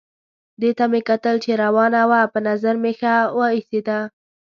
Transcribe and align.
دې 0.61 0.71
ته 0.77 0.85
مې 0.91 1.01
کتل 1.09 1.35
چې 1.43 1.51
روانه 1.63 2.01
وه، 2.09 2.21
په 2.33 2.39
نظر 2.49 2.73
مې 2.83 2.93
ښه 2.99 3.13
وه 3.37 3.47
ایسېده. 3.55 3.99